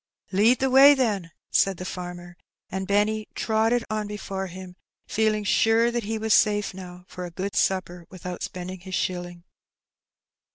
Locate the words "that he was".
5.91-6.33